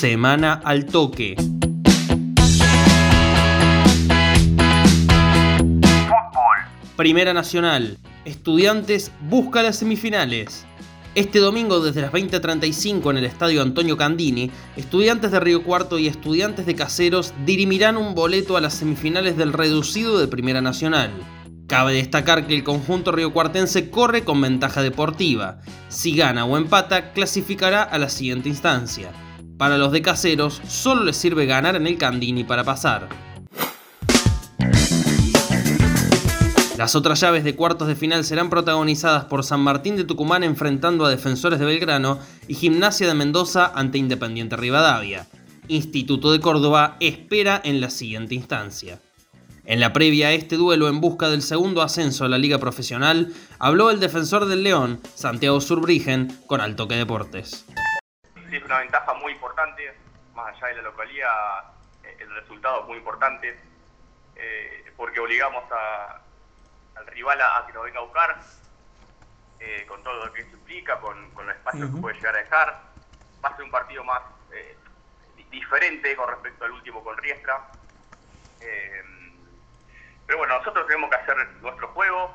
Semana 0.00 0.62
al 0.64 0.86
toque. 0.86 1.36
Primera 6.96 7.34
Nacional. 7.34 7.98
Estudiantes 8.24 9.12
busca 9.28 9.62
las 9.62 9.76
semifinales. 9.76 10.64
Este 11.14 11.38
domingo 11.38 11.80
desde 11.80 12.00
las 12.00 12.12
20.35 12.12 13.10
en 13.10 13.18
el 13.18 13.26
Estadio 13.26 13.60
Antonio 13.60 13.98
Candini, 13.98 14.50
estudiantes 14.74 15.32
de 15.32 15.40
Río 15.40 15.64
Cuarto 15.64 15.98
y 15.98 16.06
estudiantes 16.06 16.64
de 16.64 16.74
Caseros 16.74 17.34
dirimirán 17.44 17.98
un 17.98 18.14
boleto 18.14 18.56
a 18.56 18.62
las 18.62 18.72
semifinales 18.72 19.36
del 19.36 19.52
reducido 19.52 20.18
de 20.18 20.28
Primera 20.28 20.62
Nacional. 20.62 21.10
Cabe 21.66 21.92
destacar 21.92 22.46
que 22.46 22.54
el 22.54 22.64
conjunto 22.64 23.12
riocuartense 23.12 23.90
corre 23.90 24.24
con 24.24 24.40
ventaja 24.40 24.80
deportiva. 24.80 25.60
Si 25.90 26.16
gana 26.16 26.46
o 26.46 26.56
empata, 26.56 27.12
clasificará 27.12 27.82
a 27.82 27.98
la 27.98 28.08
siguiente 28.08 28.48
instancia. 28.48 29.12
Para 29.60 29.76
los 29.76 29.92
de 29.92 30.00
Caseros, 30.00 30.62
solo 30.66 31.04
les 31.04 31.18
sirve 31.18 31.44
ganar 31.44 31.76
en 31.76 31.86
el 31.86 31.98
Candini 31.98 32.44
para 32.44 32.64
pasar. 32.64 33.10
Las 36.78 36.94
otras 36.94 37.20
llaves 37.20 37.44
de 37.44 37.54
cuartos 37.54 37.86
de 37.86 37.94
final 37.94 38.24
serán 38.24 38.48
protagonizadas 38.48 39.26
por 39.26 39.44
San 39.44 39.60
Martín 39.60 39.96
de 39.96 40.04
Tucumán 40.04 40.44
enfrentando 40.44 41.04
a 41.04 41.10
Defensores 41.10 41.58
de 41.58 41.66
Belgrano 41.66 42.18
y 42.48 42.54
Gimnasia 42.54 43.06
de 43.06 43.12
Mendoza 43.12 43.70
ante 43.74 43.98
Independiente 43.98 44.56
Rivadavia. 44.56 45.26
Instituto 45.68 46.32
de 46.32 46.40
Córdoba 46.40 46.96
espera 46.98 47.60
en 47.62 47.82
la 47.82 47.90
siguiente 47.90 48.34
instancia. 48.34 48.98
En 49.66 49.78
la 49.78 49.92
previa 49.92 50.28
a 50.28 50.32
este 50.32 50.56
duelo 50.56 50.88
en 50.88 51.02
busca 51.02 51.28
del 51.28 51.42
segundo 51.42 51.82
ascenso 51.82 52.24
a 52.24 52.30
la 52.30 52.38
liga 52.38 52.56
profesional, 52.56 53.34
habló 53.58 53.90
el 53.90 54.00
defensor 54.00 54.46
del 54.46 54.62
León, 54.62 55.00
Santiago 55.14 55.60
Surbrigen, 55.60 56.34
con 56.46 56.62
Altoque 56.62 56.94
Deportes. 56.94 57.66
Sí, 58.50 58.56
es 58.56 58.64
una 58.64 58.80
ventaja 58.80 59.14
muy 59.14 59.32
importante, 59.32 59.96
más 60.34 60.48
allá 60.56 60.66
de 60.66 60.74
la 60.74 60.82
localía, 60.82 61.30
eh, 62.02 62.16
el 62.18 62.34
resultado 62.34 62.80
es 62.80 62.86
muy 62.88 62.98
importante, 62.98 63.56
eh, 64.34 64.92
porque 64.96 65.20
obligamos 65.20 65.70
a, 65.70 66.20
al 66.96 67.06
rival 67.06 67.40
a, 67.40 67.64
que 67.64 67.72
nos 67.72 67.84
venga 67.84 68.00
a 68.00 68.02
buscar, 68.02 68.40
eh, 69.60 69.84
con 69.86 70.02
todo 70.02 70.26
lo 70.26 70.32
que 70.32 70.40
eso 70.40 70.50
implica, 70.56 70.98
con, 70.98 71.30
con 71.30 71.46
los 71.46 71.54
espacios 71.54 71.94
que 71.94 72.00
puede 72.00 72.16
llegar 72.16 72.34
a 72.34 72.38
dejar. 72.38 72.82
Va 73.44 73.50
a 73.50 73.54
ser 73.54 73.64
un 73.64 73.70
partido 73.70 74.02
más 74.02 74.20
eh, 74.52 74.76
diferente 75.48 76.16
con 76.16 76.28
respecto 76.28 76.64
al 76.64 76.72
último 76.72 77.04
con 77.04 77.16
Riestra. 77.18 77.68
Pero 80.26 80.38
bueno, 80.38 80.58
nosotros 80.58 80.88
tenemos 80.88 81.08
que 81.08 81.16
hacer 81.16 81.36
nuestro 81.60 81.86
juego, 81.88 82.34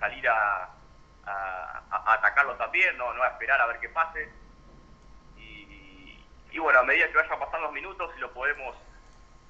salir 0.00 0.28
a, 0.28 0.70
a, 1.24 1.82
atacarlo 2.14 2.56
también, 2.56 2.96
no, 2.98 3.14
no 3.14 3.22
a 3.22 3.28
esperar 3.28 3.60
a 3.60 3.66
ver 3.66 3.78
qué 3.78 3.88
pase. 3.90 4.42
Y, 6.52 6.56
y, 6.56 6.58
bueno, 6.58 6.80
a 6.80 6.82
medida 6.84 7.08
que 7.08 7.14
vayan 7.14 7.38
pasando 7.38 7.66
los 7.66 7.72
minutos, 7.72 8.10
si 8.14 8.20
lo 8.20 8.32
podemos 8.32 8.76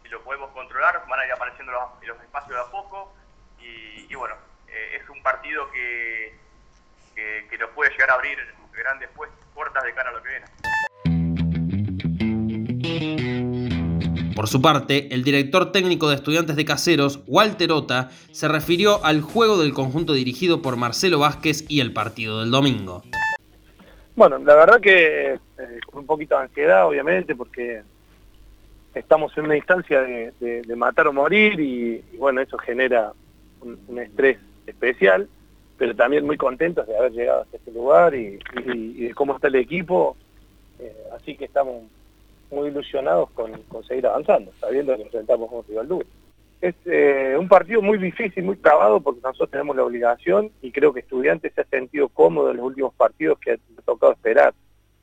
si 0.03 0.08
lo 0.08 0.22
podemos 0.22 0.50
controlar, 0.50 1.05
van 1.09 1.20
a 1.20 1.27
ir 1.27 1.33
apareciendo 1.33 1.72
los, 1.72 1.83
espacios 2.22 2.55
de 2.55 2.61
a 2.61 2.70
poco. 2.70 3.12
Y, 3.61 4.06
y 4.11 4.14
bueno, 4.14 4.34
eh, 4.69 5.00
es 5.00 5.09
un 5.09 5.22
partido 5.22 5.70
que, 5.70 6.34
que, 7.14 7.59
nos 7.59 7.70
puede 7.70 7.91
llegar 7.91 8.11
a 8.11 8.14
abrir 8.14 8.39
grandes 8.72 9.09
puertas 9.55 9.84
de 9.84 9.94
cara 9.94 10.11
a 10.11 10.12
lo 10.12 10.22
que 10.22 10.28
viene. 10.28 10.47
Por 14.34 14.48
su 14.48 14.61
parte, 14.61 15.14
el 15.14 15.22
director 15.22 15.70
técnico 15.70 16.09
de 16.09 16.16
estudiantes 16.16 16.56
de 16.56 16.64
caseros, 16.64 17.20
Walter 17.27 17.70
Ota, 17.70 18.11
se 18.33 18.48
refirió 18.48 19.05
al 19.05 19.20
juego 19.20 19.59
del 19.59 19.72
conjunto 19.72 20.14
dirigido 20.14 20.62
por 20.62 20.77
Marcelo 20.77 21.20
Vázquez 21.20 21.64
y 21.69 21.81
el 21.81 21.92
partido 21.92 22.41
del 22.41 22.50
domingo. 22.50 23.03
Bueno, 24.14 24.38
la 24.38 24.55
verdad 24.55 24.80
que 24.80 25.34
eh, 25.34 25.80
un 25.92 26.06
poquito 26.06 26.36
de 26.36 26.42
ansiedad, 26.42 26.86
obviamente, 26.86 27.34
porque 27.34 27.82
estamos 28.94 29.36
en 29.38 29.44
una 29.44 29.56
instancia 29.56 30.02
de, 30.02 30.62
matar 30.77 31.08
o 31.08 31.12
morir 31.12 31.58
y, 31.58 32.02
bueno, 32.19 32.41
eso 32.41 32.58
genera 32.58 33.12
un 33.60 33.98
estrés 33.98 34.38
especial, 34.66 35.28
pero 35.82 35.97
también 35.97 36.25
muy 36.25 36.37
contentos 36.37 36.87
de 36.87 36.97
haber 36.97 37.12
llegado 37.12 37.42
hasta 37.42 37.56
este 37.56 37.72
lugar 37.72 38.14
y, 38.14 38.38
de 38.56 39.12
cómo 39.14 39.34
está 39.34 39.48
el 39.48 39.56
equipo. 39.56 40.16
Eh, 40.78 40.94
así 41.12 41.37
que 41.37 41.47
estamos 41.47 41.82
muy 42.50 42.69
ilusionados 42.69 43.31
con, 43.31 43.50
seguir 43.88 44.06
avanzando, 44.06 44.53
sabiendo 44.60 44.94
que 44.97 45.03
enfrentamos 45.03 45.50
un 45.50 45.64
rival 45.66 45.88
duro. 45.88 46.06
Es 46.62 46.77
eh, 46.87 47.34
un 47.37 47.49
partido 47.49 47.83
muy 47.83 47.99
difícil, 47.99 48.45
muy 48.45 48.56
trabado, 48.56 49.00
porque 49.00 49.21
nosotros 49.21 49.50
tenemos 49.50 49.75
la 49.75 49.83
obligación 49.83 50.53
y 50.62 50.71
creo 50.71 50.93
que 50.93 51.00
Estudiantes 51.00 51.53
se 51.55 51.61
ha 51.61 51.65
sentido 51.65 52.09
cómodo 52.09 52.53
en 52.53 52.59
los 52.59 52.67
últimos 52.67 52.95
partidos 52.95 53.41
que 53.41 53.53
ha 53.53 53.56
tocado 53.84 54.12
esperar. 54.12 54.55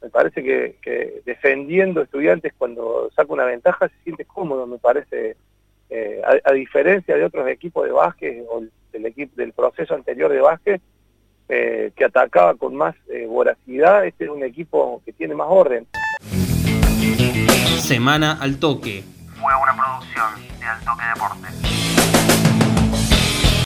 Me 0.02 0.10
parece 0.10 0.42
que, 0.42 1.22
defendiendo 1.26 2.02
Estudiantes 2.02 2.54
cuando 2.58 3.12
saca 3.14 3.34
una 3.34 3.44
ventaja 3.44 3.90
se 3.90 4.04
siente 4.06 4.24
cómodo, 4.24 4.66
me 4.66 4.78
parece, 4.78 5.36
eh, 5.90 6.22
a, 6.26 6.50
a, 6.50 6.54
diferencia 6.54 7.18
de 7.18 7.26
otros 7.26 7.46
equipos 7.50 7.86
de 7.86 7.92
básquet 7.92 8.46
o 8.50 8.64
del 8.94 9.06
equipo 9.06 9.34
del 9.36 9.52
proceso 9.52 9.94
anterior 9.94 10.32
de 10.32 10.40
básquet 10.40 10.82
eh, 11.52 11.92
que 11.96 12.06
atacaba 12.06 12.54
con 12.54 12.76
más 12.76 12.96
eh, 13.12 13.26
voracidad, 13.28 14.06
este 14.06 14.26
es 14.26 14.30
un 14.30 14.44
equipo 14.44 15.02
que 15.04 15.12
tiene 15.12 15.36
más 15.36 15.48
orden. 15.50 15.88
Semana 17.80 18.38
al 18.40 18.60
toque. 18.60 19.04
Fue 19.42 19.52
una 19.62 19.76
producción 19.76 20.59
Toque 20.86 21.06
Deportes. 21.14 21.79